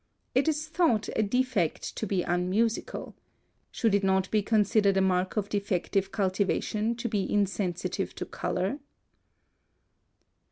[0.33, 3.13] It is thought a defect to be unmusical.
[3.69, 8.79] Should it not be considered a mark of defective cultivation to be insensitive to color?